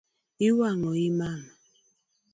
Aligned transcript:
Iwang’o 0.47 0.91
I 1.05 1.07
mama 1.19 1.51